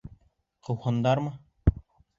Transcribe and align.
Ҡыуһындармы? 0.69 1.39